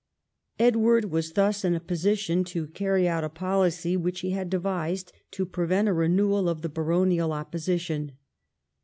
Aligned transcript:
Edward 0.57 1.11
was 1.11 1.33
thus 1.33 1.63
in 1.63 1.75
a 1.75 1.79
position 1.79 2.43
to 2.43 2.65
carry 2.65 3.07
out 3.07 3.23
a 3.23 3.29
policy 3.29 3.95
which 3.95 4.21
he 4.21 4.31
had 4.31 4.49
devised 4.49 5.11
to 5.29 5.45
prevent 5.45 5.87
a 5.87 5.93
renewal 5.93 6.49
of 6.49 6.63
the 6.63 6.69
baronial 6.69 7.31
opposition. 7.31 8.13